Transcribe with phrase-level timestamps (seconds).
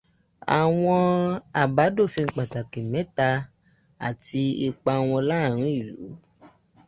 [0.59, 1.01] Àwọn
[1.61, 3.29] àbádòfin pàtàkì mẹ́ta
[4.07, 6.07] áti ipa wọn láàárín ìlú.